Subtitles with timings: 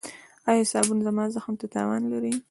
[0.49, 2.33] ایا صابون زما زخم ته تاوان لري؟